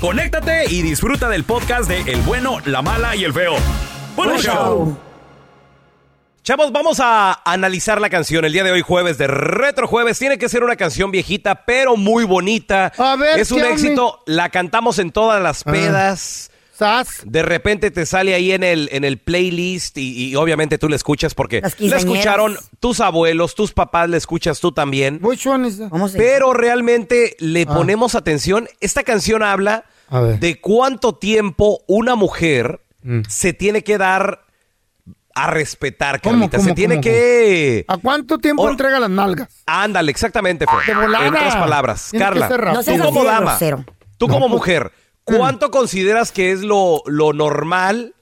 [0.00, 3.54] conéctate y disfruta del podcast de El bueno, la mala y el feo.
[4.16, 4.54] ¡Buen Buen show!
[4.54, 4.98] show.
[6.42, 10.18] Chavos, vamos a analizar la canción el día de hoy, jueves de Retro Jueves.
[10.18, 12.90] Tiene que ser una canción viejita, pero muy bonita.
[12.96, 14.22] A ver, es un éxito.
[14.26, 15.70] La cantamos en todas las Ah.
[17.24, 20.96] De repente te sale ahí en el, en el playlist y, y obviamente tú la
[20.96, 25.18] escuchas porque la escucharon tus abuelos, tus papás, la escuchas tú también.
[25.22, 25.88] Which one is that?
[25.88, 27.74] ¿Cómo se Pero realmente le Ah.
[27.74, 28.68] ponemos atención.
[28.80, 29.84] Esta canción habla
[30.40, 33.20] de cuánto tiempo una mujer Mm.
[33.28, 34.44] se tiene que dar
[35.34, 36.56] a respetar, ¿Cómo, Carlita.
[36.56, 37.84] cómo, se tiene cómo, que...
[37.86, 39.48] ¿A cuánto tiempo Or- entrega las nalgas?
[39.66, 40.96] Ándale, exactamente, Fer.
[40.96, 42.48] En otras palabras, Tiene Carla,
[42.84, 43.84] tú como dama, grosero.
[44.16, 44.92] tú No, como pues, mujer,
[45.36, 48.14] ¿cuánto consideras que es lo, lo normal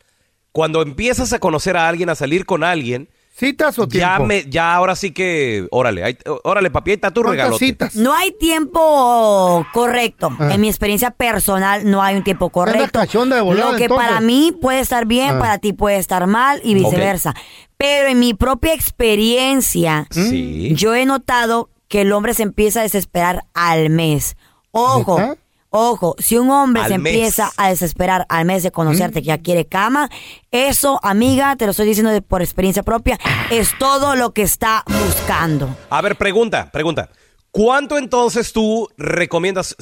[0.53, 3.09] cuando empiezas a conocer a alguien, a salir con alguien?
[3.39, 4.09] ¿Citas o tiempo?
[4.09, 7.59] Ya, me, ya ahora sí que, órale, órale, papi, ahí está tu ¿Cuántas regalo.
[7.59, 7.95] citas?
[7.95, 10.35] No hay tiempo correcto.
[10.39, 10.55] Ah.
[10.55, 12.99] En mi experiencia personal no hay un tiempo correcto.
[12.99, 13.89] cachonda de Lo que entonces.
[14.07, 15.39] para mí puede estar bien, Ah.
[15.39, 17.35] para ti puede estar mal y viceversa.
[17.77, 20.73] Pero en mi propia experiencia, Sí.
[20.75, 24.37] yo he notado que el hombre se empieza a desesperar al mes.
[24.71, 25.37] Ojo.
[25.71, 27.13] Ojo, si un hombre Al se mes.
[27.15, 30.09] empieza a desesperar al mes de conocerte que ya quiere cama,
[30.51, 33.19] eso, amiga, te lo estoy diciendo de- por experiencia propia,
[33.51, 35.77] es todo lo que está buscando.
[35.91, 37.11] A ver, pregunta, pregunta.
[37.51, 39.75] ¿Cuánto entonces tú recomiendas?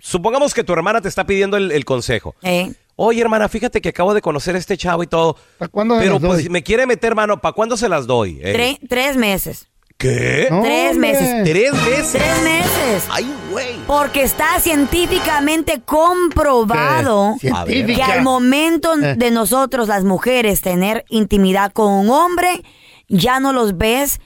[0.00, 2.34] Supongamos que tu hermana te está pidiendo el, el consejo.
[2.42, 2.72] ¿eh?
[2.96, 5.36] Oye, hermana, fíjate que acabo de conocer a este chavo y todo.
[5.58, 6.48] ¿Para cuándo se Pero las pues doy?
[6.50, 7.40] me quiere meter mano.
[7.40, 8.40] ¿Para cuándo se las doy?
[8.42, 9.68] Eh, Tre- tres meses.
[10.02, 10.48] ¿Qué?
[10.50, 11.12] No, Tres hombre.
[11.12, 11.44] meses.
[11.44, 12.12] ¿Tres meses?
[12.12, 13.04] Tres meses.
[13.08, 13.78] Ay, güey.
[13.86, 19.14] Porque está científicamente comprobado que al momento Eh.
[19.16, 22.62] de nosotros, las mujeres, tener intimidad con un hombre,
[23.08, 24.20] ya no los ves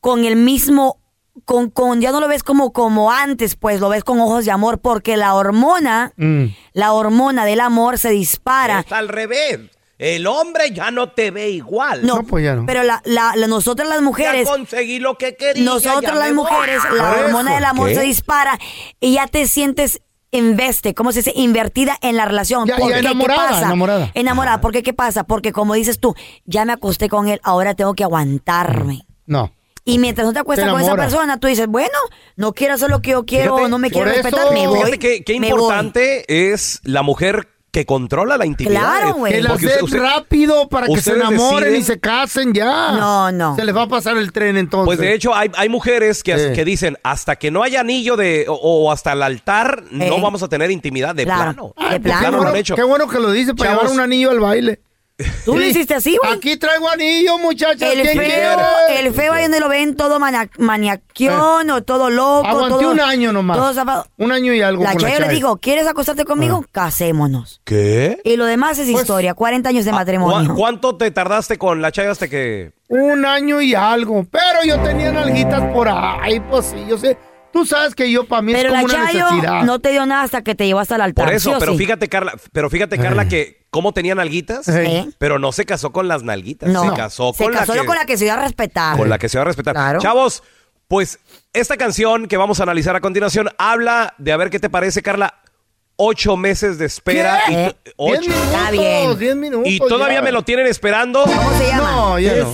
[0.00, 0.98] con el mismo,
[1.46, 4.50] con, con ya no lo ves como, como antes, pues lo ves con ojos de
[4.50, 6.46] amor, porque la hormona, Mm.
[6.74, 8.80] la hormona del amor se dispara.
[8.80, 9.60] Está al revés.
[10.02, 12.04] El hombre ya no te ve igual.
[12.06, 12.66] No, No, pues ya no.
[12.66, 15.64] pero la, la, la- nosotras las Ya mujeres, conseguí lo que quería.
[15.64, 16.44] nosotras ya las voy.
[16.44, 17.54] mujeres, la Por hormona eso.
[17.56, 17.94] del amor ¿Qué?
[17.94, 18.58] se dispara
[19.00, 20.00] y ya te sientes
[20.34, 21.32] investe, ¿cómo se dice?
[21.36, 22.66] Invertida en la relación.
[22.66, 23.66] Ya- ya Porque, ¿qué enamorada, pasa?
[23.66, 24.10] enamorada.
[24.14, 24.60] Enamorada.
[24.60, 25.24] Porque, ¿qué pasa?
[25.24, 26.14] Porque, como dices tú,
[26.46, 29.02] ya me acosté con él, ahora tengo que aguantarme.
[29.26, 29.52] No.
[29.84, 31.98] Y mientras no te acuestas Te con esa persona, tú dices, bueno,
[32.36, 34.66] no quiero hacer lo que yo quiero, Fíjate, no me quiero por eso- respetar, me
[34.68, 34.78] voy.
[34.78, 35.48] Fíjate qué, qué voy.
[35.48, 38.80] importante es la mujer que controla la intimidad.
[38.80, 39.32] Claro, güey.
[39.32, 42.92] Que den usted- usted- rápido para que se enamoren y se casen ya.
[42.92, 43.56] No, no.
[43.56, 44.84] Se les va a pasar el tren entonces.
[44.84, 46.52] Pues de hecho hay, hay mujeres que, Eh.
[46.52, 50.20] que dicen hasta que no haya anillo de o, o hasta el altar no Eh.
[50.22, 51.72] vamos a tener intimidad de Claro.
[51.72, 51.74] plano.
[51.78, 52.20] De Ay, plano.
[52.20, 52.74] Qué lo han bueno, hecho.
[52.76, 53.82] qué bueno que lo dice para Chavos.
[53.84, 54.80] llevar un anillo al baile.
[55.44, 55.70] Tú le Sí.
[55.70, 56.32] hiciste así, güey.
[56.34, 57.82] Aquí traigo anillo, muchachos.
[57.82, 59.06] El ¿Quién feo, quiere?
[59.06, 62.46] el feo ahí donde lo ven todo mana- maniaquión o todo loco.
[62.46, 63.56] Aguanté todo, un año nomás.
[63.56, 64.06] todo zafado.
[64.18, 65.34] Un año y algo La con Chayo le Chayo.
[65.36, 66.64] dijo, ¿quieres acostarte conmigo?
[66.72, 67.60] Casémonos.
[67.64, 68.18] ¿Qué?
[68.24, 69.34] Y lo demás es Pues, historia.
[69.34, 70.54] 40 años de ¿Cu- matrimonio.
[70.54, 72.72] ¿Cuánto te tardaste con la chaya hasta que...
[72.88, 74.26] Un año y algo.
[74.30, 77.16] Pero yo tenía nalguitas por ahí, pues sí, yo sé.
[77.52, 79.62] Tú sabes que yo para mí Pero es la como una Chayo necesidad.
[79.64, 81.26] no te dio nada hasta que te llevó hasta el altar.
[81.26, 81.78] Por ¿sí eso, pero sí?
[81.78, 85.08] fíjate, Carla, pero fíjate, Carla, que cómo tenía nalguitas, ¿Eh?
[85.18, 86.70] pero no se casó con las nalguitas.
[86.70, 86.82] No.
[86.90, 87.86] Se casó Se con casó la que...
[87.86, 88.96] con la que se dio a respetar.
[88.96, 89.74] con la que se va a respetar.
[89.74, 90.00] Claro.
[90.00, 90.42] Chavos,
[90.88, 91.18] pues
[91.52, 95.02] esta canción que vamos a analizar a continuación habla de, a ver qué te parece,
[95.02, 95.34] Carla,
[95.96, 97.40] ocho meses de espera.
[97.46, 97.52] ¿Qué?
[97.52, 97.76] Y, ¿Eh?
[97.96, 98.20] ocho.
[98.20, 99.18] Diez minutos, Está bien.
[99.18, 99.68] diez minutos.
[99.72, 100.22] y todavía ya.
[100.22, 101.22] me lo tienen esperando.
[101.24, 101.90] ¿Cómo se llama?
[101.92, 102.44] No, ya no.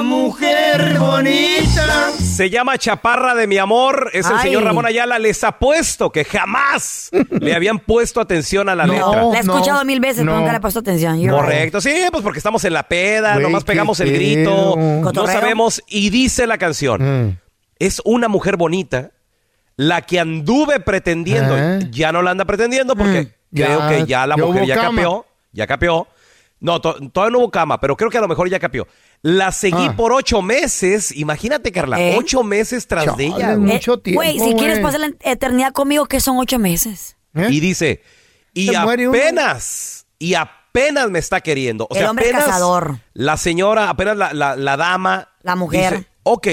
[0.00, 2.10] Una mujer bonita.
[2.20, 4.10] Se llama Chaparra de mi amor.
[4.12, 4.42] Es el Ay.
[4.42, 5.18] señor Ramón Ayala.
[5.18, 8.92] Les apuesto que jamás le habían puesto atención a la No.
[8.92, 9.24] letra.
[9.24, 11.18] La he escuchado no, mil veces, pero nunca le he puesto atención.
[11.18, 11.40] You're right.
[11.44, 14.16] Correcto, sí, pues porque estamos en la peda, Güey, nomás qué pegamos el pedo.
[14.18, 15.32] grito, no Cotorreo.
[15.40, 17.38] sabemos, y dice la canción, Mm.
[17.78, 19.10] es una mujer bonita,
[19.76, 21.88] la que anduve pretendiendo, ¿Eh?
[21.90, 23.56] ya no la anda pretendiendo porque Mm.
[23.56, 24.90] creo Ya, que ya la ya mujer hubo ya cama.
[24.90, 26.08] capeó, ya capeó.
[26.58, 28.86] No, to- todavía no hubo cama, pero creo que a lo mejor ya capeó.
[29.22, 29.94] La seguí Ah.
[29.96, 32.14] por ocho meses, imagínate Carla, ¿Eh?
[32.18, 33.56] ocho meses tras de ella.
[33.56, 37.16] Mucho tiempo, Güey, si quieres pasar la eternidad conmigo, que son ocho meses.
[37.34, 37.48] ¿Eh?
[37.50, 38.02] Y dice,
[38.54, 41.86] y apenas, y apenas me está queriendo.
[41.90, 42.98] O El sea, hombre apenas cazador.
[43.14, 45.28] la señora, apenas la, la- la dama.
[45.42, 45.98] La mujer.
[45.98, 46.46] Dice, ok,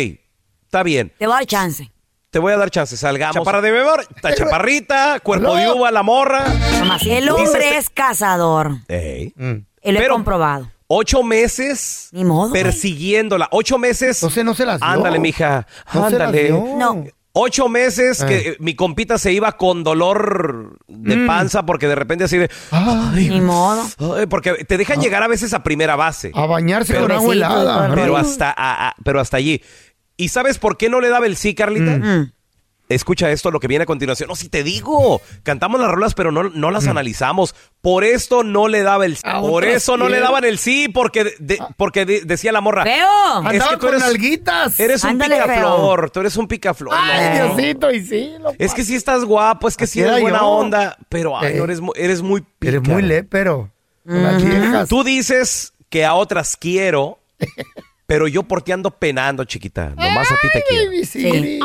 [0.65, 1.92] está bien, Te voy a dar chance.
[2.31, 3.36] te voy a dar chance, salgamos.
[3.36, 6.45] Chaparra de beber, está chaparrita, cuerpo de uva, la morra.
[6.80, 8.77] Nomás, el hombre es cazador.
[8.88, 9.33] Ey.
[9.36, 9.65] Mm.
[9.83, 10.71] Y lo he Pero- comprobado.
[10.88, 12.62] Ocho meses Ni modo, güey.
[12.64, 13.48] persiguiéndola.
[13.52, 14.18] Ocho meses.
[14.22, 14.88] Entonces no se las dio.
[14.90, 15.66] Ándale, mija.
[15.94, 16.44] No se las ándale.
[16.46, 16.64] dio.
[16.78, 17.04] No.
[17.36, 21.26] Ocho meses que eh, mi compita se iba con dolor de Mm.
[21.28, 22.48] panza porque de repente así de.
[22.70, 23.84] Ay, Ni modo.
[24.16, 26.32] Ay, porque te dejan llegar a veces a primera base.
[26.36, 27.88] a bañarse Pero- con agua helada.
[27.88, 27.96] todo.
[27.96, 29.64] Pero hasta, a- a- pero hasta allí.
[30.16, 31.98] ¿Y sabes por qué no le daba el sí, Carlita?
[31.98, 32.32] Mm.
[32.94, 34.30] Escucha esto, lo que viene a continuación.
[34.30, 37.56] No, si te digo, cantamos las rolas, pero no, no las analizamos.
[37.81, 39.24] Por esto no le daba el sí.
[39.42, 40.22] Por eso no le sí.
[40.24, 42.84] daban el sí, porque, de- porque de- decía la morra.
[42.84, 43.06] ¡Feo!
[43.42, 44.80] Es Andaba que tú con eres- nalguitas.
[44.80, 46.94] Eres un Ándale, picaflor, tú eres un picaflor.
[46.98, 47.56] Ay, No.
[47.56, 48.31] Diosito, y sí.
[48.40, 50.48] lo- Es que sí estás guapo, es que sí eres buena yo.
[50.48, 51.57] onda, pero ay, Eh.
[51.57, 52.69] no eres, eres muy pica.
[52.78, 53.69] Eres muy lépero.
[54.06, 54.89] Viejas.
[54.89, 57.19] Tú dices que a otras quiero,
[58.06, 59.89] pero yo por ti ando penando, chiquita.
[59.96, 60.92] Nomás a ti te quiero.
[61.06, 61.60] Siri.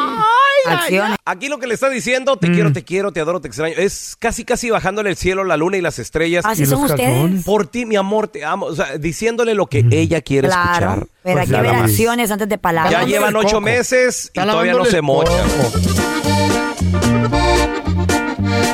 [0.73, 1.19] Acciones.
[1.25, 4.17] Aquí lo que le está diciendo, te quiero, te quiero, te adoro, te extraño, es
[4.19, 6.45] casi casi bajándole el cielo, la luna y las estrellas.
[6.47, 7.09] Así Y son los ustedes.
[7.11, 7.45] calzones.
[7.45, 8.67] Por ti, mi amor, te amo.
[8.67, 10.71] O sea, diciéndole lo que ella quiere Claro.
[10.73, 11.07] escuchar.
[11.23, 12.93] Pero Pues hay que ver acciones antes de palabras.
[12.93, 15.33] Ya llevan ocho meses y todavía no se mocha.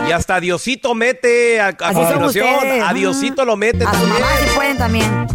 [0.08, 2.82] Y hasta Diosito mete a, a continuación.
[2.84, 4.20] A Diosito lo mete A su también.
[4.20, 5.26] mamá si pueden también.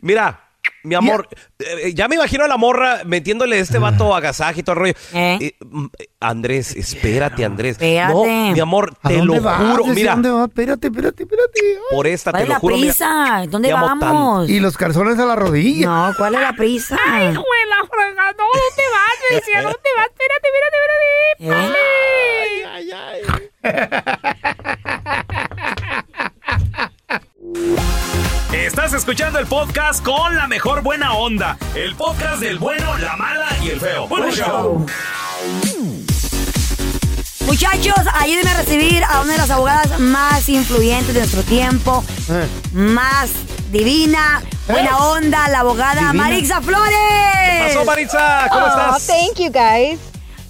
[0.00, 0.43] Mira,
[0.84, 1.28] mi amor,
[1.58, 4.94] eh, ya me imagino a la morra metiéndole este vato agasaje y todo el rollo.
[5.14, 5.38] ¿Eh?
[5.40, 7.72] Eh, mm, eh, Andrés, espérate, Andrés.
[7.72, 8.12] Espérate.
[8.12, 9.58] No, mi amor, ¿A te dónde lo vas?
[9.60, 9.84] juro.
[9.84, 10.48] ¿Desde Mira, ¿Dónde vas?
[10.48, 11.60] Espérate, espérate, espérate.
[11.64, 11.76] Ay.
[11.90, 12.76] por esta ¿Cuál te es lo la juro.
[12.76, 13.44] mira, prisa?
[13.48, 14.48] ¿Dónde te amo vamos?
[14.48, 15.86] Y los calzones a la rodilla.
[15.86, 16.96] No, ¿cuál es la prisa?
[16.96, 17.32] la
[17.90, 18.44] fregada, no,
[18.76, 20.76] te vas, me decía, te vas, espérate, espérate,
[21.38, 21.74] espérate.
[21.80, 22.64] ¿Eh?
[22.70, 23.20] Ay, ay.
[28.84, 31.56] Estás escuchando el podcast con la mejor buena onda.
[31.74, 34.06] El podcast del bueno, la mala y el feo.
[34.30, 34.84] Show.
[37.46, 42.46] Muchachos, ayúdenme a recibir a una de las abogadas más influyentes de nuestro tiempo, Eh.
[42.74, 43.30] más
[43.72, 46.12] divina, buena onda, la abogada Divina.
[46.12, 46.92] Marixa Flores.
[46.92, 48.48] ¿Qué pasó, Maritza?
[48.50, 49.06] ¿Cómo Oh, estás?
[49.06, 49.98] thank you guys.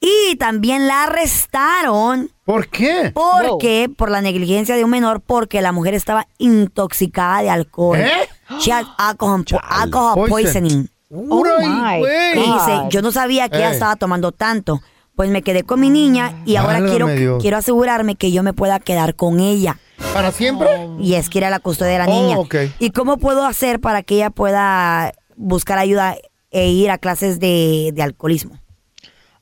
[0.00, 2.30] y también la arrestaron.
[2.44, 3.10] ¿Por qué?
[3.12, 3.90] ¿Por qué?
[3.94, 7.98] Por la negligencia de un menor, porque la mujer estaba intoxicada de alcohol.
[7.98, 8.28] ¿Eh?
[8.58, 10.28] She had alcohol, alcohol Poison.
[10.30, 10.89] poisoning.
[11.12, 12.02] Oh my.
[12.34, 12.88] Y dice, God.
[12.90, 13.74] yo no sabía que ella Eh.
[13.74, 14.80] estaba tomando tanto.
[15.16, 17.42] pues me quedé con mi niña y ahora Válgame quiero, Dios.
[17.42, 19.78] quiero asegurarme que yo me pueda quedar con ella.
[20.14, 20.66] ¿Para siempre?
[20.98, 22.38] Y es que ir a la custodia de la Oh, niña.
[22.38, 22.54] ok.
[22.78, 26.16] ¿Y cómo puedo hacer para que ella pueda buscar ayuda
[26.50, 28.58] e ir a clases de, de alcoholismo?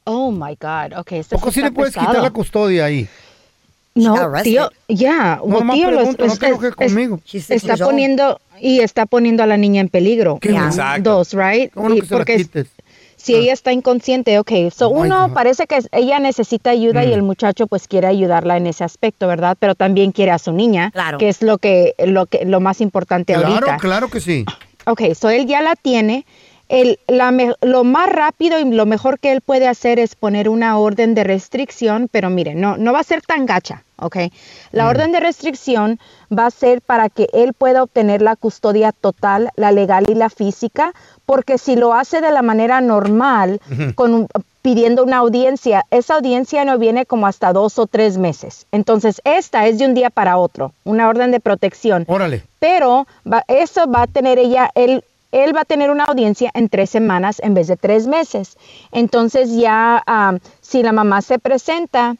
[0.02, 0.98] Oh my God.
[0.98, 2.08] Ok, esto ¿Poco sí le puedes pesado.
[2.10, 3.08] quitar la custodia ahí?
[4.04, 7.20] No, tío, ya, No, well, nomás tío, lo- pregunto, no es- te enojes es- conmigo.
[7.48, 10.38] Está poniendo y está poniendo a la niña en peligro.
[10.42, 11.10] Exacto.
[11.16, 11.72] Dos, right?
[11.94, 12.46] Y porque
[13.16, 17.08] si ella está inconsciente, ok, so Oh uno parece que ella necesita ayuda Mm.
[17.08, 19.56] y el muchacho pues quiere ayudarla en ese aspecto, ¿verdad?
[19.58, 21.18] Pero también quiere a su niña, Claro.
[21.18, 23.76] que es lo que lo que lo más importante Claro, ahorita.
[23.78, 24.44] claro que sí.
[24.86, 26.24] Ok, so él ya la tiene.
[26.68, 27.32] El, la
[27.62, 31.24] lo más rápido y lo mejor que él puede hacer es poner una orden de
[31.24, 34.16] restricción, pero miren, no, no va a ser tan gacha, ¿ok?
[34.72, 35.98] La orden de restricción
[36.30, 40.28] va a ser para que él pueda obtener la custodia total, la legal y la
[40.28, 40.92] física,
[41.24, 43.60] porque si lo hace de la manera normal,
[43.94, 44.28] con un-
[44.60, 48.66] pidiendo una audiencia, esa audiencia no viene como hasta dos o tres meses.
[48.72, 52.42] Entonces, esta es de un día para otro, una orden de protección Órale.
[52.58, 56.68] pero va- eso va a tener ella, él, él va a tener una audiencia en
[56.68, 58.56] tres semanas en vez de tres meses.
[58.92, 62.16] Entonces ya ah, si la mamá se presenta,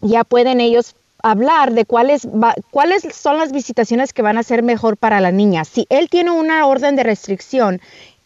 [0.00, 4.62] ya pueden ellos hablar de cuáles va- cuáles son las visitaciones que van a ser
[4.62, 5.64] mejor para la niña.
[5.64, 7.80] Si él tiene una orden de restricción,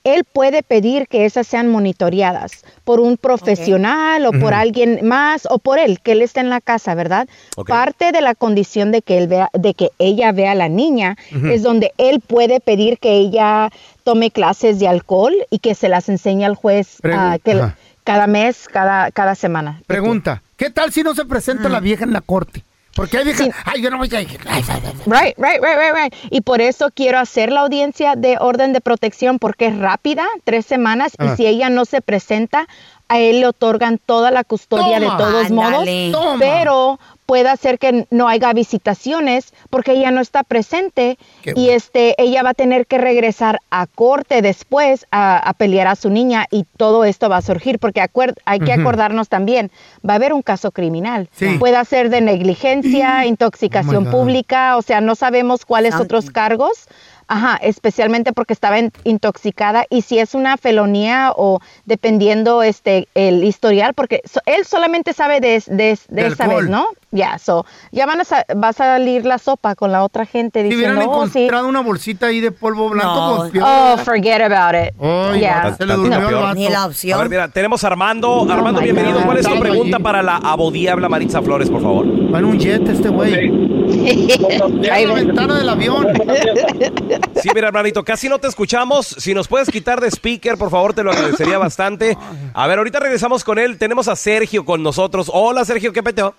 [0.05, 5.59] él puede pedir que esas sean monitoreadas por un profesional o por alguien más o
[5.59, 7.29] por él, que él esté en la casa, ¿verdad?
[7.69, 11.17] Parte de la condición de que él vea, de que ella vea a la niña
[11.53, 13.71] es donde él puede pedir que ella
[14.09, 17.61] tome clases de alcohol y que se las enseñe al juez ah, que-
[18.05, 19.83] cada mes, cada, cada semana.
[19.87, 22.65] Pregunta, ¿qué tal si no se presenta la vieja en la corte?
[22.95, 23.53] Porque hay viejas, Sí.
[23.67, 24.41] ay, yo no voy a ir.
[24.49, 24.93] Ay, ay, ay, ay.
[25.05, 26.15] Right, right, right, right, right.
[26.31, 30.65] Y por eso quiero hacer la audiencia de orden de protección porque es rápida, tres
[30.65, 31.27] semanas, Ah.
[31.27, 32.67] y si ella no se presenta,
[33.09, 35.13] a él le otorgan toda la custodia Toma.
[35.13, 36.11] de todos Ándale.
[36.11, 36.39] modos, Toma.
[36.41, 42.15] pero puede hacer que no haya visitaciones porque ella no está presente Qué y este
[42.17, 46.47] ella va a tener que regresar a corte después a, a pelear a su niña
[46.51, 49.71] y todo esto va a surgir porque acuer- hay que acordarnos también
[50.09, 51.57] va a haber un caso criminal Sí.
[51.59, 54.11] puede ser de negligencia intoxicación Oh God.
[54.11, 56.89] pública o sea no sabemos cuáles otros cargos
[57.29, 63.45] Ajá, especialmente porque estaba in- intoxicada y si es una felonía o dependiendo este el
[63.45, 66.63] historial, porque so- él solamente sabe de, es- de, es- de De esa alcohol.
[66.65, 66.87] vez, ¿no?
[67.11, 70.61] Ya, so, ya van a sa- va a salir la sopa con la otra gente
[70.69, 71.39] Si hubieran diciendo, oh, sí.
[71.41, 73.51] encontrado una bolsita ahí de polvo blanco, No.
[73.51, 73.63] pues.
[73.65, 74.95] Oh, forget about it.
[75.01, 75.75] Ay, Yeah.
[75.77, 76.43] se le durmió peor.
[76.43, 76.55] vato.
[76.55, 77.19] Ni la A opción.
[77.19, 78.47] ver, mira, tenemos a Armando.
[78.51, 79.19] Armando, my bienvenido.
[79.21, 79.25] God.
[79.27, 80.03] ¿Cuál es tu pregunta allí.
[80.05, 82.07] para la abodiabla Maritza Flores, por favor?
[82.35, 83.69] Va en un jet este güey.
[84.93, 85.27] A la ven.
[85.29, 86.07] ventana del avión.
[87.37, 89.07] Sí, mira, hermanito, casi no te escuchamos.
[89.07, 92.17] Si nos puedes quitar de speaker, por favor, te lo agradecería bastante.
[92.53, 93.79] A ver, ahorita regresamos con él.
[93.79, 95.31] Tenemos a Sergio con nosotros.
[95.33, 96.35] Hola, Sergio, ¿qué peteo?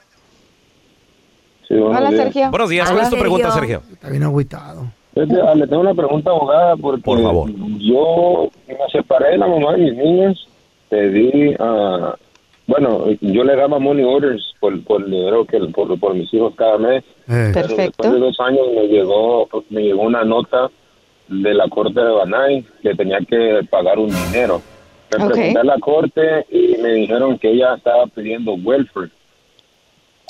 [1.67, 2.23] Sí, Hola, días.
[2.23, 2.49] Sergio.
[2.49, 2.89] Buenos días.
[2.91, 3.79] ¿Cuál es tu pregunta, Sergio.
[3.79, 3.93] Sergio?
[3.93, 4.91] Está bien agüitado.
[5.15, 7.49] Ah, Le tengo una pregunta, abogada, porque Por favor.
[7.79, 10.47] yo me separé de la mamá de mis niños,
[10.89, 12.15] pedí, ah,
[12.69, 16.53] bueno, yo le daba money orders por, por el dinero que por, por mis hijos
[16.55, 17.03] cada mes.
[17.27, 17.51] Eh.
[17.51, 17.81] Pero Perfecto.
[17.81, 20.69] después de dos años me llegó, me llegó una nota
[21.27, 24.61] de la corte de Banay que tenía que pagar un dinero.
[25.11, 29.09] Me pregunté a la corte y me dijeron que ella estaba pidiendo welfare.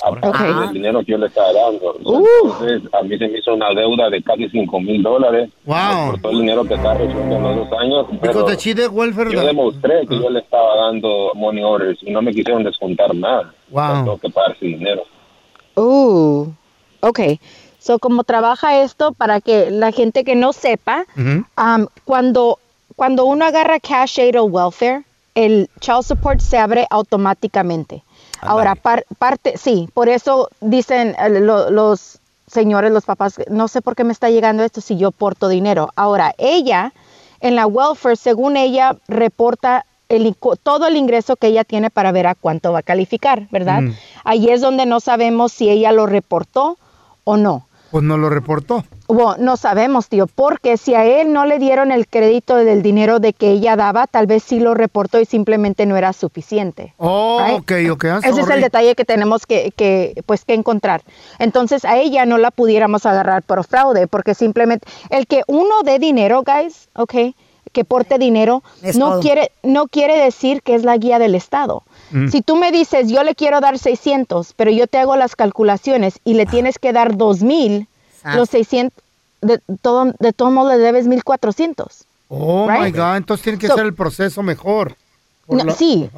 [0.02, 0.38] Aparte Ok.
[0.40, 1.94] del dinero que yo le estaba dando.
[2.04, 2.24] Uh.
[2.44, 6.10] Entonces, a mí se me hizo una deuda de casi 5 mil dólares Wow.
[6.12, 8.06] por todo el dinero que estaba recibiendo en los dos años.
[8.20, 8.44] Pero
[8.92, 9.32] welfare.
[9.32, 13.52] yo demostré que yo le estaba dando money orders y no me quisieron descontar nada.
[13.70, 14.04] Wow.
[14.04, 15.02] Tengo que pagar ese dinero.
[15.76, 16.46] Uh,
[17.00, 17.20] ok.
[17.78, 21.44] So, como trabaja esto para que la gente que no sepa, Ujú.
[21.56, 22.58] um, cuando,
[22.96, 25.04] cuando uno agarra cash aid o welfare,
[25.34, 28.02] el child support se abre automáticamente.
[28.42, 33.80] Ahora, par- parte, sí, por eso dicen eh, lo- los señores, los papás, no sé
[33.82, 35.90] por qué me está llegando esto si yo porto dinero.
[35.96, 36.92] Ahora, ella,
[37.40, 42.26] en la welfare, según ella, reporta el, todo el ingreso que ella tiene para ver
[42.26, 43.82] a cuánto va a calificar, ¿verdad?
[43.82, 43.94] Mm.
[44.24, 46.76] Ahí es donde no sabemos si ella lo reportó
[47.24, 47.66] o no.
[47.90, 48.84] Pues no lo reportó.
[49.08, 53.18] Bueno, no sabemos, tío, porque si a él no le dieron el crédito del dinero
[53.18, 56.94] de que ella daba, tal vez sí lo reportó y simplemente no era suficiente.
[56.98, 57.58] Oh, Right?
[57.58, 58.04] ok, ok.
[58.04, 58.54] ah, Ese es sorry.
[58.54, 61.02] el detalle que tenemos que, que, pues, que encontrar.
[61.40, 65.98] Entonces, a ella no la pudiéramos agarrar por fraude, porque simplemente el que uno dé
[65.98, 67.34] dinero, guys, ok,
[67.72, 69.20] que porte dinero, Es no todo.
[69.20, 71.82] quiere, no quiere decir que es la guía del Estado.
[72.10, 72.28] Mm.
[72.28, 76.18] Si tú me dices, yo le quiero dar 600, pero yo te hago las calculaciones
[76.24, 77.86] y le tienes que dar 2000,
[78.22, 78.36] Ah.
[78.36, 78.92] los 600,
[79.42, 82.04] de todo, de todo modo le debes 1400.
[82.28, 82.90] Oh, my?
[82.92, 83.16] God.
[83.16, 84.96] Entonces tiene que So- ser el proceso mejor.
[85.46, 86.08] Por No, la- sí.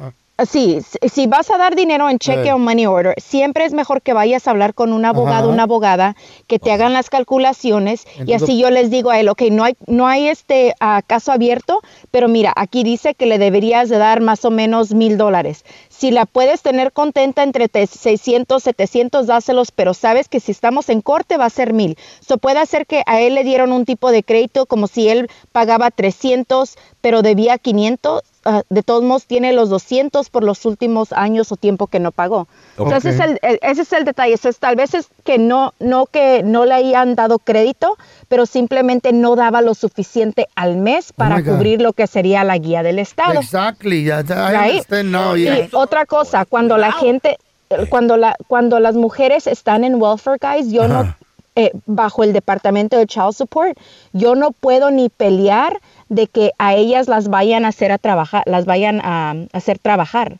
[0.49, 0.79] Sí,
[1.11, 2.53] si- vas a dar dinero en cheque Eh.
[2.53, 5.53] o money order, siempre es mejor que vayas a hablar con un abogado, Ajá.
[5.53, 6.15] una abogada,
[6.47, 9.75] que te hagan las calculaciones y así yo les digo a él, ok, no hay,
[9.85, 10.73] no hay este
[11.05, 15.17] caso abierto, pero mira, aquí dice que le deberías de dar más o menos mil
[15.19, 15.63] dólares.
[15.89, 20.89] Si la puedes tener contenta entre te- 600, 700, dáselos, pero sabes que si estamos
[20.89, 21.95] en corte va a ser mil.
[22.27, 25.29] So puede ser que a él le dieron un tipo de crédito como si él
[25.51, 28.23] pagaba 300, pero debía 500.
[28.45, 32.11] Ah, de todos modos tiene los 200 por los últimos años o tiempo que no
[32.11, 32.47] pagó.
[32.77, 33.25] Entonces Ok.
[33.25, 34.35] el- el- ese es el detalle.
[34.59, 37.97] Tal vez es que no, no que no le hayan dado crédito,
[38.27, 41.55] pero simplemente no daba lo suficiente al mes para Oh God.
[41.57, 43.39] cubrir lo que sería la guía del Estado.
[43.39, 44.07] Exactly.
[44.07, 44.89] I Right?
[45.03, 45.67] now, Y yeah.
[45.73, 47.37] otra cosa, cuando la gente,
[47.89, 51.15] cuando la, cuando las mujeres están en welfare, guys, yo no.
[51.55, 53.77] Eh, bajo el departamento de child support,
[54.11, 55.79] yo no puedo ni pelear
[56.09, 59.79] de que a ellas las vayan a hacer a trabajar, las vayan a, a hacer
[59.79, 60.37] trabajar.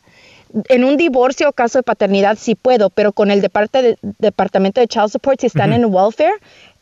[0.68, 4.80] En un divorcio o caso de paternidad sí puedo, pero con el departe- de- departamento
[4.80, 6.34] de child support, si están en welfare,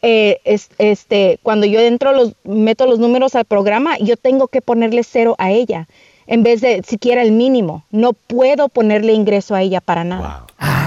[0.03, 4.61] eh, es- este, cuando yo entro los, meto los números al programa, yo tengo que
[4.61, 5.89] ponerle cero a ella
[6.27, 7.83] en vez de siquiera el mínimo.
[7.91, 10.47] No puedo ponerle ingreso a ella para nada.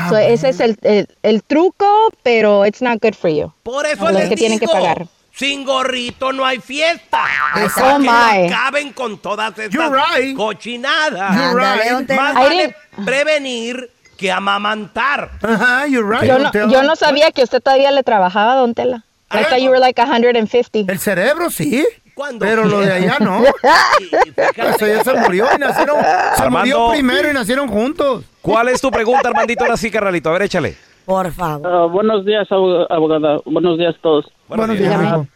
[0.10, 3.52] So, ese es el, el- el truco, pero it's not good for you.
[3.64, 5.08] Por eso les que tienen que pagar.
[5.34, 7.24] sin gorrito no hay fiesta.
[7.56, 8.08] O Oh, my.
[8.08, 10.36] no caben con todas estas You're right.
[10.38, 11.36] cochinadas.
[11.36, 11.92] You're right.
[11.92, 12.22] don Tela.
[12.22, 15.32] Más vale prevenir que amamantar.
[15.42, 16.28] Ajá, you're right.
[16.28, 19.04] Yo no, yo no sabía que usted todavía le trabajaba, don Tela.
[19.32, 20.92] I thought you were like 150.
[20.92, 21.86] El cerebro sí.
[22.16, 22.40] ¿Cuándo?
[22.46, 23.44] Pero lo de allá no.
[24.76, 25.98] Eso ya se murió y nacieron.
[26.36, 26.60] Se Armando.
[26.80, 28.24] murió primero y nacieron juntos.
[28.42, 29.64] ¿Cuál es tu pregunta, Armandito?
[29.64, 30.30] Ahora sí, carnalito.
[30.30, 30.76] A ver, échale.
[31.06, 31.68] Por favor.
[31.72, 33.40] Ah, buenos días, abo- abogada.
[33.46, 34.26] Buenos días a todos.
[34.48, 35.28] Buenos días, hijo.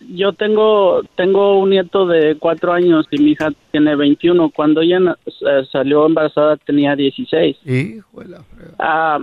[0.00, 4.50] Yo tengo tengo un nieto de cuatro años y mi hija tiene 21.
[4.50, 7.56] Cuando ella eh, salió embarazada tenía 16.
[7.64, 8.38] Hijo de la.
[8.78, 9.18] Ah,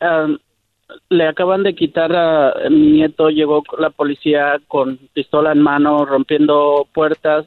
[0.00, 0.28] ah,
[1.08, 3.28] le acaban de quitar a mi nieto.
[3.30, 7.46] Llegó la policía con pistola en mano, rompiendo puertas.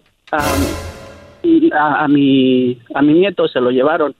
[1.44, 4.16] y a, a mi a mi nieto se lo llevaron.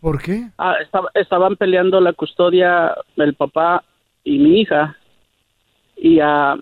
[0.00, 0.48] ¿Por qué?
[0.58, 3.84] Ah, estaba- estaban peleando la custodia el papá
[4.24, 4.96] y mi hija.
[5.96, 6.56] Y, ah,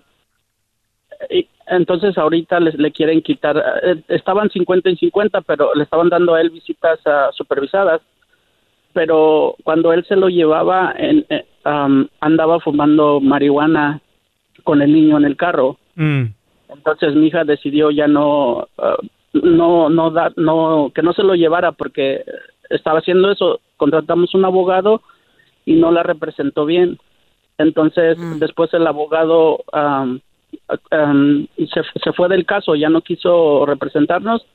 [1.29, 6.09] y entonces ahorita les, le quieren quitar, eh, estaban 50 y 50, pero le estaban
[6.09, 8.01] dando a él visitas ah, supervisadas.
[8.93, 14.01] Pero cuando él se lo llevaba, en, eh, am, andaba fumando marihuana
[14.63, 15.77] con el niño en el carro.
[15.95, 16.25] Mm.
[16.69, 18.97] Entonces mi hija decidió ya no, ah,
[19.33, 22.23] no, no da, no, que no se lo llevara porque
[22.69, 23.59] estaba haciendo eso.
[23.77, 25.01] Contratamos un abogado
[25.65, 26.97] y no la representó bien.
[27.57, 30.19] Entonces después el abogado am,
[31.57, 34.45] se, se fue del caso, ya no quiso representarnos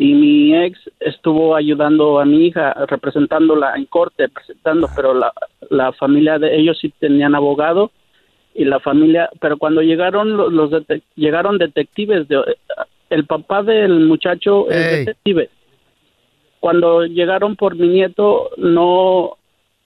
[0.00, 5.32] y mi ex estuvo ayudando a mi hija representándola en corte, presentando, pero la,
[5.70, 7.90] la familia de ellos sí tenían abogado
[8.54, 12.42] y la familia, pero cuando llegaron los, los detec- llegaron detectives de
[13.10, 14.98] el papá del muchacho es Ey.
[14.98, 15.50] detective.
[16.60, 19.36] Cuando llegaron por mi nieto no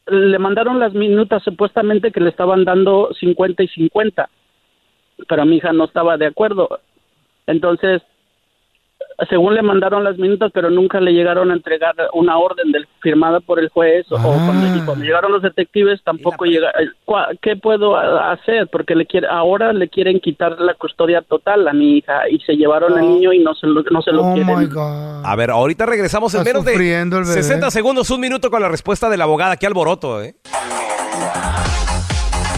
[0.09, 4.29] le mandaron las minutas supuestamente que le estaban dando 50 y 50,
[5.27, 6.81] pero mi hija no estaba de acuerdo.
[7.47, 8.03] Entonces,
[9.29, 13.41] según le mandaron las minutas, pero nunca le llegaron a entregar una orden del, firmada
[13.41, 16.71] por el juez o cuando, y cuando llegaron los detectives tampoco llega.
[16.71, 18.69] eh, cua- ¿Qué puedo hacer?
[18.71, 22.55] Porque le quiere, ahora le quieren quitar la custodia total a mi hija y se
[22.57, 24.59] llevaron al niño y no se lo, no se lo Oh quieren.
[24.59, 25.25] my God.
[25.25, 27.43] A ver, ahorita regresamos en menos de sufriendo el bebé.
[27.43, 29.57] 60 segundos, un minuto con la respuesta de la abogada.
[29.57, 30.35] Qué alboroto, ¿eh?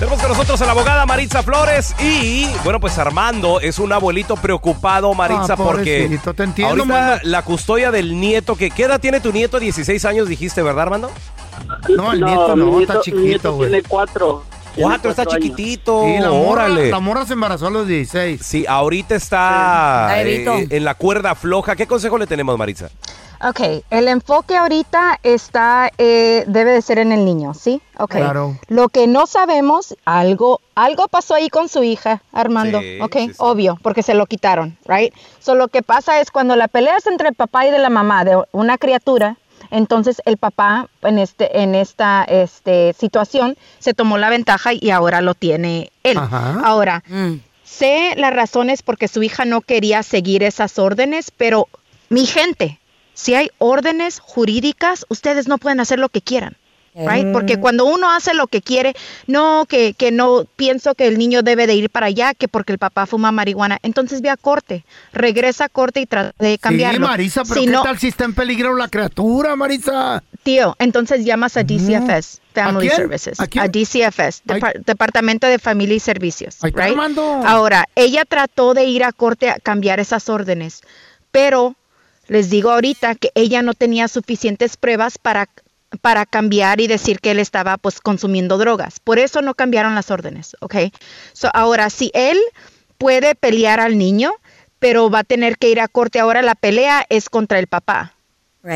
[0.05, 4.37] Tenemos con nosotros a la abogada Maritza Flores y, bueno, pues Armando es un abuelito
[4.37, 7.21] preocupado, Maritza, Ah, porque te entiendo, ahorita mano.
[7.23, 9.59] la custodia del nieto, que ¿qué edad tiene tu nieto?
[9.59, 11.11] 16 años dijiste, ¿verdad, Armando?
[11.89, 13.71] No, el nieto mi no, está chiquito, güey.
[13.71, 14.45] Tiene cuatro.
[14.77, 15.37] Cuatro, está años.
[15.37, 16.03] chiquitito.
[16.05, 16.91] Sí, la morra, órale.
[16.91, 18.43] la morra se embarazó a los 16.
[18.45, 20.29] Sí, ahorita está Sí.
[20.29, 21.77] Eh, en la cuerda floja.
[21.77, 22.91] ¿Qué consejo le tenemos, Maritza?
[23.43, 27.81] Ok, el enfoque ahorita está, eh, debe de ser en el niño, ¿sí?
[27.99, 28.13] Ok.
[28.13, 28.57] Claro.
[28.69, 33.17] Lo que no sabemos, algo, algo pasó ahí con su hija, Armando, Sí, ¿ok?
[33.17, 33.35] sí, sí.
[33.39, 35.13] Obvio, porque se lo quitaron, ¿right?
[35.41, 37.91] So, lo que pasa es cuando la pelea es entre el papá y de la
[37.91, 39.37] mamá de una criatura,
[39.71, 45.21] entonces el papá en, este, en esta este, situación se tomó la ventaja y ahora
[45.21, 46.19] lo tiene él.
[46.19, 46.61] Ajá.
[46.65, 47.35] Ahora, Mm.
[47.67, 51.67] Sé las razones porque su hija no quería seguir esas órdenes, pero
[52.09, 52.79] mi gente,
[53.15, 56.57] si hay órdenes jurídicas, ustedes no pueden hacer lo que quieran.
[56.97, 57.33] Right?
[57.33, 58.95] Porque cuando uno hace lo que quiere,
[59.27, 62.71] no, que, que no pienso que el niño debe de ir para allá, que porque
[62.73, 67.05] el papá fuma marihuana, entonces ve a corte, regresa a corte y trata de cambiarlo.
[67.07, 70.23] Sí, Marisa, pero Si ¿qué no- tal si está en peligro la criatura, Marisa?
[70.45, 72.89] Tío, entonces llamas a DCFS, Family?
[72.91, 73.47] Services, ¿A?
[73.67, 76.59] DCFS, Depar- Departamento de Familia y Servicios.
[76.63, 76.97] Right?
[77.45, 80.83] Ahora, ella trató de ir a corte a cambiar esas órdenes,
[81.33, 81.75] pero
[82.29, 85.49] les digo ahorita que ella no tenía suficientes pruebas para
[86.01, 89.01] para cambiar y decir que él estaba pues consumiendo drogas.
[89.01, 90.75] Por eso no cambiaron las órdenes, ¿ok?
[91.33, 92.39] So, ahora, si él
[92.99, 94.33] puede pelear al niño,
[94.79, 98.15] pero va a tener que ir a corte ahora, la pelea es contra el papá.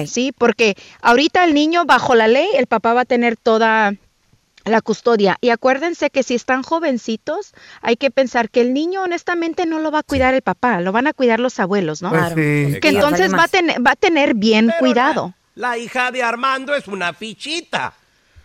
[0.07, 3.95] Sí, porque ahorita el niño bajo la ley, el papá va a tener toda
[4.71, 5.37] la custodia.
[5.41, 7.53] Y acuérdense que si están jovencitos,
[7.83, 10.93] hay que pensar que el niño honestamente no lo va a cuidar el papá, lo
[10.93, 12.11] van a cuidar los abuelos, ¿no?
[12.11, 12.81] Pues sí.
[12.81, 15.35] Que Sí, entonces va a, tener, va a tener bien cuidado.
[15.55, 17.93] La hija de Armando es una fichita.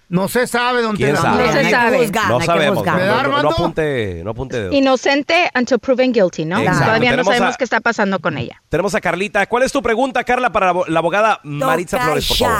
[0.09, 1.45] No se sabe dónde ¿Quién sabe?
[1.47, 2.07] No se sabe.
[2.29, 2.85] No sabemos.
[2.85, 3.49] No, ¿Verdad, no- no Armando?
[3.49, 4.71] apunte, no apunte dedo.
[4.73, 6.59] Inocente until proven guilty, ¿no?
[6.59, 6.85] Exacto.
[6.85, 8.61] Todavía no sabemos a- qué está pasando con ella.
[8.69, 9.45] Tenemos a Carlita.
[9.47, 12.57] ¿Cuál es tu pregunta, Carla, para la abogada Maritza Flores, por favor?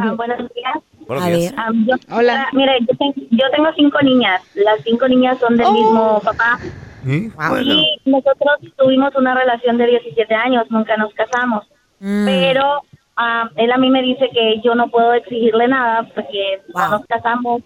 [0.00, 0.76] Ah, buenos días.
[1.06, 1.52] Buenos A días.
[1.52, 1.60] ver.
[1.60, 1.94] Ah, yo-
[2.32, 4.42] ah, mire, yo, ten- yo tengo cinco niñas.
[4.54, 6.58] Las cinco niñas son del mismo papá.
[7.04, 7.30] Sí,
[7.62, 11.64] Y nosotros tuvimos una relación de 17 años, nunca nos casamos.
[12.00, 12.82] Pero
[13.16, 17.06] ah, él a mí me dice que yo no puedo exigirle nada porque no nos
[17.06, 17.62] casamos.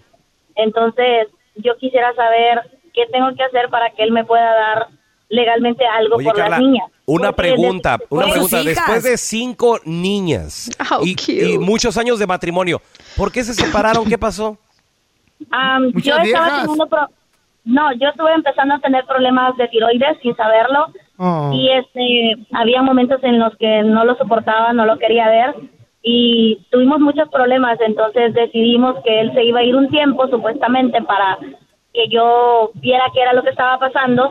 [0.54, 2.60] Entonces, yo quisiera saber
[2.92, 4.86] qué tengo que hacer para que él me pueda dar
[5.28, 6.86] legalmente algo Oye, por Carla, las niñas.
[7.14, 8.62] Una Porque pregunta, una pregunta.
[8.62, 10.70] Después de cinco niñas
[11.02, 11.16] y,
[11.54, 12.80] y muchos años de matrimonio,
[13.16, 14.04] ¿por qué se separaron?
[14.08, 14.56] ¿Qué pasó?
[15.94, 17.08] Muchas yo estaba teniendo pro-
[17.64, 20.86] no, yo estuve empezando a tener problemas de tiroides sin saberlo
[21.22, 21.50] Oh.
[21.52, 25.54] y este había momentos en los que no lo soportaba, no lo quería ver
[26.02, 31.02] y tuvimos muchos problemas, entonces decidimos que él se iba a ir un tiempo supuestamente
[31.02, 31.36] para
[31.92, 34.30] que yo viera qué era lo que estaba pasando,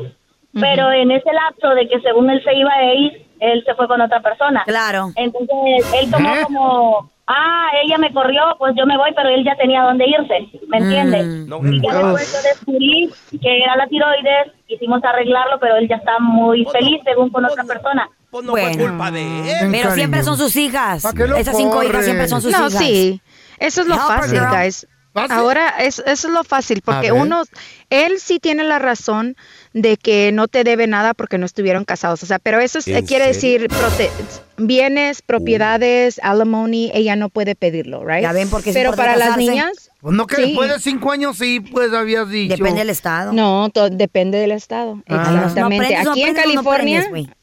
[0.54, 3.88] pero en ese lapso de que según él se iba a ir, él se fue
[3.88, 4.64] con otra persona.
[4.66, 5.12] Claro.
[5.16, 6.42] Entonces él tomó ¿Eh?
[6.44, 10.60] como, ah, ella me corrió, pues yo me voy, pero él ya tenía dónde irse,
[10.68, 11.26] ¿me entiendes?
[11.26, 11.74] Mm.
[11.74, 13.10] Y ya después yo descubrí
[13.42, 17.64] que era la tiroides, quisimos arreglarlo, pero él ya está muy feliz según con otra
[17.64, 18.10] persona.
[18.32, 18.78] Pues no Bueno.
[18.90, 19.22] culpa de
[19.62, 19.70] él.
[19.72, 21.02] Pero siempre son sus hijas.
[21.02, 22.74] ¿Para qué lo Esas cinco hijas siempre son sus no, hijas.
[22.78, 23.22] sí.
[23.58, 24.52] Eso es lo Help fácil, girl.
[24.52, 24.88] guys.
[25.16, 27.44] Ahora, es, eso es lo fácil, porque uno,
[27.90, 29.36] él sí tiene la razón
[29.74, 32.24] de que no te debe nada porque no estuvieron casados.
[32.24, 33.68] O sea, pero eso es- ¿En quiere serio?
[33.68, 34.10] decir prote-
[34.58, 38.22] bienes, propiedades, alimony, ella no puede pedirlo, right?
[38.22, 40.42] Ya ven, porque Pero para las niñas, Pues no que Sí.
[40.44, 42.56] después de cinco años sí, pues habías dicho.
[42.56, 43.34] Depende del estado.
[43.34, 45.02] No, depende del estado.
[45.10, 45.16] Ah.
[45.36, 45.60] Exactamente.
[45.60, 47.00] No aprendes, no Aquí en no California.
[47.02, 47.36] aprendes.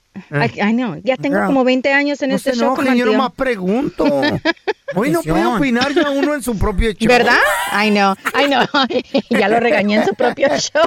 [0.62, 1.46] Ay, no, ya tengo Girl.
[1.48, 2.74] como 20 años en No este se show.
[2.74, 4.04] enojen, yo nomás pregunto.
[4.94, 7.08] Hoy no puede opinar ya uno en su propio show.
[7.08, 7.38] ¿Verdad?
[7.72, 8.62] I know, I know.
[9.30, 10.82] ya lo regañé en su propio show.